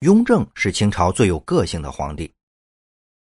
[0.00, 2.30] 雍正是清朝最有个性的皇帝，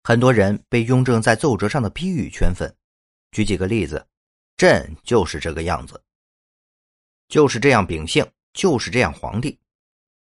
[0.04, 2.72] 很多人被雍正在奏折上的批语圈粉。
[3.32, 4.06] 举几个例子，
[4.56, 6.00] 朕就是这个样子，
[7.26, 9.58] 就是这样秉性，就是这样皇帝。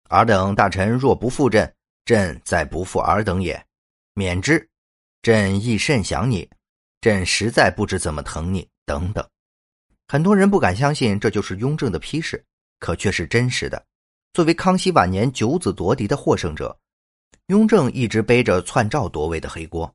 [0.09, 1.71] 尔等大臣若不负朕，
[2.07, 3.63] 朕再不负尔等也，
[4.15, 4.67] 免之。
[5.21, 6.49] 朕亦甚想你，
[7.03, 8.67] 朕实在不知怎么疼你。
[8.87, 9.29] 等等，
[10.09, 12.43] 很多人不敢相信这就是雍正的批示，
[12.79, 13.87] 可却是真实的。
[14.33, 16.79] 作为康熙晚年九子夺嫡的获胜者，
[17.49, 19.93] 雍正一直背着篡赵夺位的黑锅。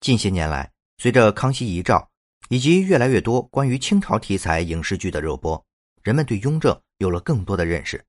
[0.00, 2.08] 近些年来，随着康熙遗诏
[2.48, 5.62] 以及越来越多关于清朝题材影视剧的热播，
[6.02, 8.02] 人们对雍正有了更多的认识。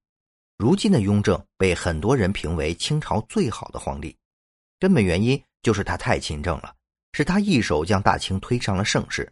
[0.58, 4.16] 如今的雍正被很多人评为清朝最好的皇帝，
[4.80, 6.73] 根本原因就是他太勤政了，
[7.12, 9.30] 是他一手将大清推上了盛世。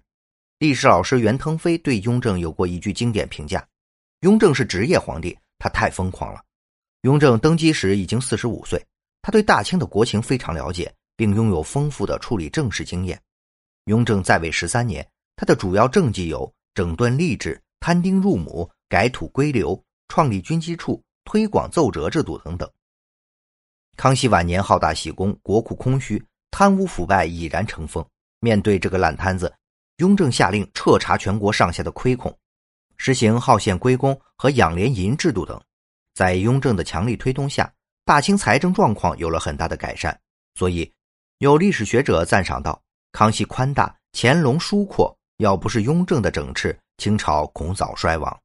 [0.59, 3.65] 历史老师袁腾飞对雍正有过一句经典评价
[4.21, 6.43] ：“雍正是职业皇帝，他太疯狂了。”
[7.03, 8.83] 雍正登基时已经四十五岁，
[9.21, 13.21] 他对大清的国情非常了解，并拥有丰富的处理政事经验。
[13.85, 22.69] 雍正在位十三年，他的主要政绩有整顿吏治、摊丁入亩、改土归流、创立军机处、推广奏折制度等等。
[23.97, 28.05] 康熙晚年好大喜功，国库空虚，贪污腐败已然成风。
[28.39, 29.53] 面对这个烂摊子。
[29.97, 32.35] 雍正下令彻查全国上下的亏空，
[33.03, 35.59] 实行号县归公和养廉银制度等。
[36.13, 37.67] 在雍正的强力推动下，
[38.05, 40.15] 大清财政状况有了很大的改善。
[40.53, 40.93] 所以，
[41.39, 42.79] 有历史学者赞赏道
[43.11, 48.39] ：“康熙宽大，乾隆疏阔，要不是雍正的整治，清朝恐早衰亡。”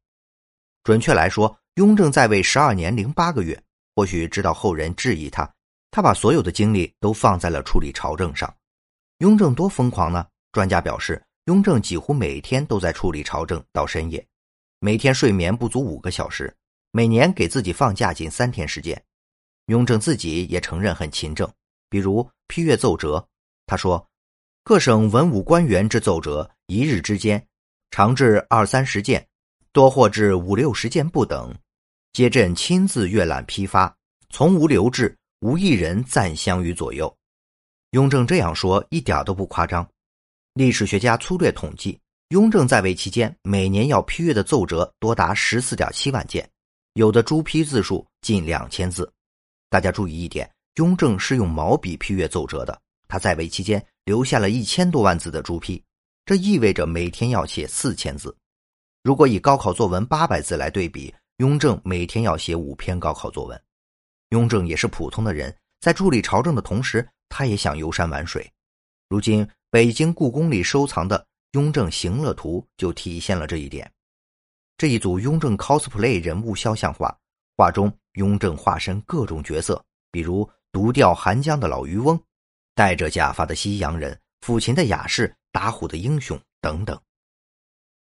[0.84, 3.62] 准确来说，雍正在位十二年零八个月。
[3.94, 5.46] 或许知道后人质疑他，
[5.90, 8.50] 他把所有的精力都放在了处理朝政上。
[9.18, 10.26] 雍正多疯狂呢？
[10.50, 11.22] 专家表示。
[11.46, 14.26] 雍正几乎每天都在处理朝政到深夜，
[14.78, 16.54] 每天睡眠不足五个小时，
[16.90, 19.02] 每年给自己放假仅三天时间。
[19.66, 21.50] 雍正自己也承认很勤政，
[21.88, 23.26] 比如批阅奏折，
[23.66, 24.06] 他说
[24.62, 27.44] ：“各省文武官员之奏折，一日之间，
[27.90, 29.26] 常至二三十件，
[29.72, 31.52] 多或至五六十件不等，
[32.12, 33.92] 皆朕亲自阅览批发，
[34.30, 37.12] 从无留置，无一人暂相于左右。”
[37.92, 39.88] 雍正这样说一点都不夸张。
[40.52, 41.98] 历史学家粗略统计，
[42.30, 46.48] 雍正在位期间，每年要批阅的奏折多达十四点七万件，
[46.94, 49.08] 有的朱批字数近两千字。
[49.70, 52.76] 大家注意一点，雍正是用毛笔批阅奏折的，
[53.06, 55.80] 他在位期间留下了一千多万字的朱批，
[56.24, 58.36] 这意味着每天要写四千字。
[59.04, 63.62] 如果以高考作文八百字来对比，雍正每天要写五篇高考作文。
[64.30, 68.52] 雍正也是普通的人，在处理朝政的同时，他也想游山玩水。
[69.08, 69.48] 如今。
[69.68, 71.18] 北京故宫里收藏的
[71.52, 73.90] 《雍正行乐图》就体现了这一点。
[74.76, 77.16] 这一组雍正 cosplay 人物肖像画，
[77.56, 82.20] 画中雍正化身各种角色，比如独钓寒江的老渔翁、
[82.74, 87.00] 戴着假发的西洋人、抚琴的雅士、打虎的英雄等等。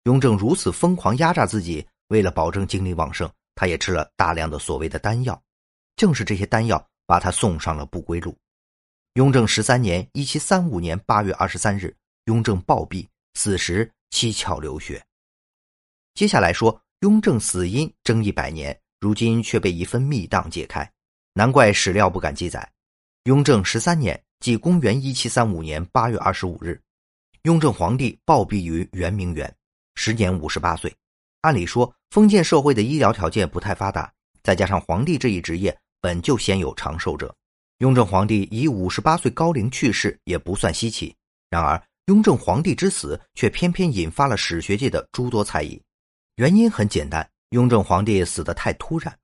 [0.05, 5.39] 雍正如此疯狂压榨自己，为了保证精力旺盛，他也吃了大量的所谓的丹药。
[5.95, 8.35] 正是这些丹药，把他送上了不归路。
[9.13, 11.95] 雍正十三年（一七三五年）八月二十三日，
[12.25, 15.03] 雍正暴毙，死时七窍流血。
[16.13, 20.89] 接下来说，雍正死因争议百年，如今却被一份密档解开，
[21.33, 22.71] 难怪史料不敢记载。
[23.23, 26.79] 雍正十三年，即公元一七三五年八月二十五日，
[27.43, 29.53] 雍正皇帝暴毙于圆明园，
[29.95, 30.93] 时年五十八岁。
[31.41, 34.11] 按理说，封建社会的医疗条件不太发达，
[34.43, 37.35] 再加上皇帝这一职业本就鲜有长寿者。
[37.79, 41.13] 雍正皇帝以五十八岁高龄去世也不算稀奇，
[41.49, 45.81] 然而雍正皇帝之死却偏偏引发了史学界的诸多猜疑。
[46.35, 49.17] 原因很简单，雍正皇帝死得太突然，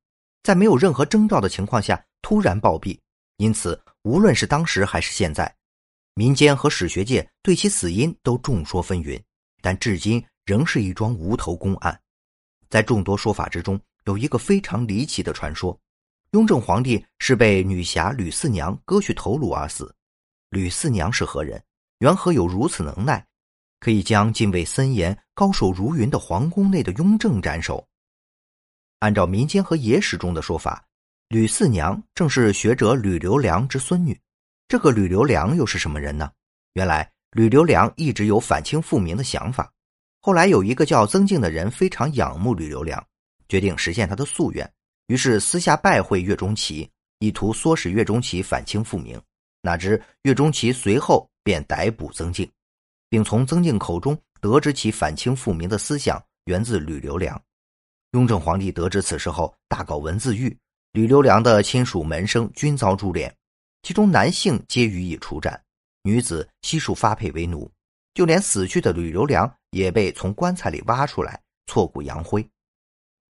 [0.43, 2.97] 在没有任何征兆的情况下突然暴毙，
[3.35, 5.53] 因此无论是当时还是现在，
[6.13, 9.21] 民间和史学界对其死因都众说纷纭，
[9.61, 11.99] 但至今仍是一桩无头公案。
[12.69, 15.77] 在众多说法之中，有一个非常离奇的传说。
[16.31, 19.93] 雍正皇帝是被女侠吕四娘割去头颅而死。
[20.51, 21.61] 吕四娘是何人？
[21.99, 23.25] 缘何有如此能耐，
[23.79, 27.85] 可以将敬畏森严、高手如云的皇宫内的雍正斩首？
[28.99, 30.83] 按照民间和野史中的说法，
[31.27, 34.19] 吕四娘正是学者吕留良之孙女。
[34.67, 36.31] 这个吕留良又是什么人呢？
[36.73, 39.69] 原来吕留良一直有反清复明的想法，
[40.21, 43.05] 后来有一个叫曾静的人非常仰慕吕留良，
[43.49, 44.69] 决定实现他的夙愿。
[45.07, 49.21] 于是私下拜会岳钟琪，意图唆使岳钟琪反清复明。
[49.61, 52.49] 哪知岳钟琪随后便逮捕曾静，
[53.09, 57.41] 并从曾静口中得知其反清复明的思想源自吕留良。
[58.11, 60.57] 雍正皇帝得知此事后，大搞文字狱，
[60.93, 63.33] 吕留良的亲属门生均遭株连，
[63.83, 65.61] 其中男性皆予以处斩，
[66.03, 67.69] 女子悉数发配为奴，
[68.13, 72.43] 就连死去的吕留良也被从棺材里挖出来，挫骨扬灰。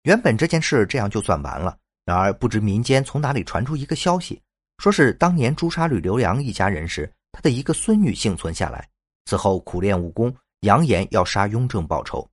[0.04, 4.40] 原本这件事这样就算完了，然而不知民间从哪里传出一个消息，
[4.78, 8.88] 说是当年诛杀吕留良一家人时，他的一个孙女幸存下来，
[9.26, 12.28] 此后苦练武功，扬言要杀雍正报仇。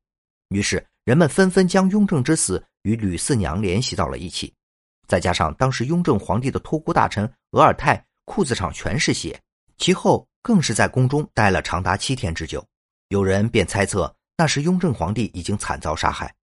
[0.49, 4.53] 于是人们纷纷将雍正之死与吕四娘联系到了一起。
[5.07, 9.39] 再加上当时雍正皇帝的托孤大臣额尔泰裤子上全是血，
[9.77, 12.65] 其后更是在宫中待了长达七天之久，
[13.09, 16.35] 有人便猜测那时雍正皇帝已经惨遭杀害。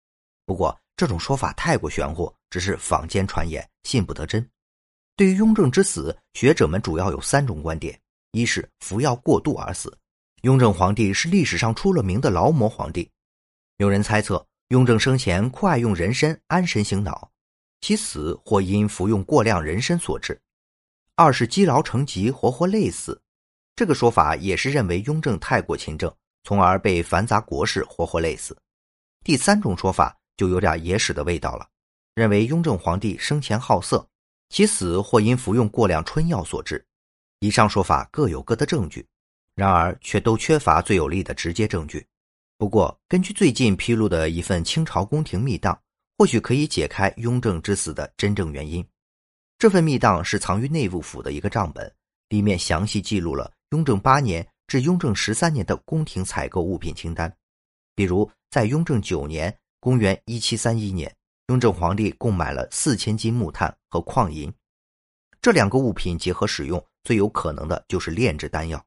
[0.46, 4.48] 不过这种说法太过玄乎，只是坊间传言，信不得真。
[5.16, 7.98] 对于雍正之死，学者们主要有三种观点：
[8.32, 9.96] 一是服药过度而死，
[10.42, 13.10] 雍正皇帝是历史上出了名的劳模皇帝，
[13.76, 17.30] 有人猜测雍正生前酷爱用人参安神醒脑。
[17.82, 20.40] 其死或因服用过量人参所致，
[21.16, 23.20] 二是积劳成疾，活活累死。
[23.74, 26.14] 这个说法也是认为雍正太过勤政，
[26.44, 28.56] 从而被繁杂国事活活累死。
[29.24, 31.66] 第三种说法就有点野史的味道了，
[32.14, 34.08] 认为雍正皇帝生前好色，
[34.52, 36.84] 其死或因服用过量春药所致。
[37.40, 39.04] 以上说法各有各的证据，
[39.56, 42.06] 然而却都缺乏最有力的直接证据。
[42.58, 45.76] 不过，根据最近披露的一份清朝宫廷密档。
[46.18, 48.86] 或许可以解开雍正之死的真正原因。
[49.58, 51.92] 这份密档是藏于内务府的一个账本，
[52.28, 57.34] 里面详细记录了雍正八年至雍正十三年的宫廷采购物品清单。
[57.96, 61.12] 比如，在雍正九年（公元一七三一年），
[61.48, 64.50] 雍正皇帝共买了四千斤木炭和矿银。
[65.42, 68.82] 这两个物品结合使用，最有可能的就是炼制丹药。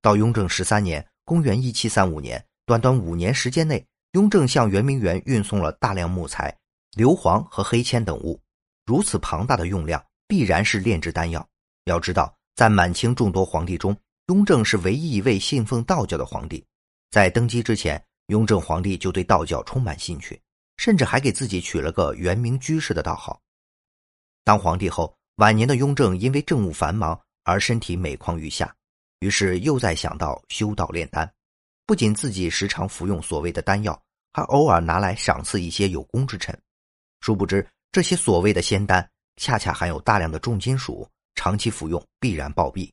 [0.00, 6.56] 到雍正十三年（公元一七三五年），短短五年时间内，雍正向圆明园运送了大量木材。
[6.96, 8.40] 硫磺和黑铅等物，
[8.86, 11.44] 如此庞大的用量，必然是炼制丹药。
[11.86, 13.96] 要知道，在满清众多皇帝中，
[14.28, 16.64] 雍正是唯一一位信奉道教的皇帝。
[17.10, 20.40] 在登基之前，雍正皇帝就对道教充满兴趣，
[20.76, 23.40] 甚至还给自己取了个元明居士的道号。
[24.44, 28.72] 当皇帝后，晚年的雍正因为政务繁忙而身体每况愈下，
[29.20, 31.28] 于是又在想到修道炼丹，
[31.86, 33.98] 不仅自己时常服用所谓的丹药，
[34.34, 36.56] 还偶尔拿来赏赐一些有功之臣。
[37.20, 42.90] 殊不知，这些所谓的仙丹恰恰含有大量的重金属，长期服用必然暴毙。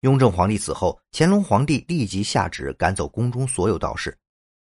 [0.00, 4.16] 雍正皇帝死后，乾隆皇帝立即下旨赶走宫中所有道士，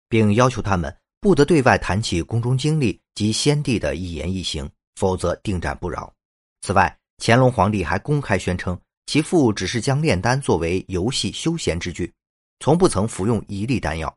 [0.08, 6.12] 并要求他们不得对外谈起宫中经历及先帝的一言一行，否则定斩不饶。
[6.62, 12.12] 此外，乾隆皇帝还公开宣称，其父只是将炼丹作为游戏休闲之具，
[12.61, 14.14] 从不曾服用一粒丹药。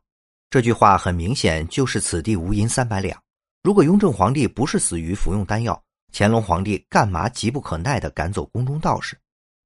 [0.50, 3.20] 这句话很明显就是此地无银三百两。
[3.62, 5.80] 如果雍正皇帝不是死于服用丹药，
[6.12, 9.14] 乾隆皇帝干嘛急不可耐地赶走宫中道士？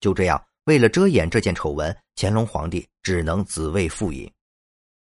[0.01, 4.29] 就这样，为了遮掩这件丑闻，乾隆皇帝只能自卫赴饮。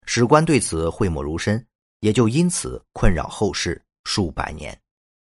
[0.04, 1.64] 史官对此讳莫如深，
[2.00, 4.76] 也就因此困扰后世数百年。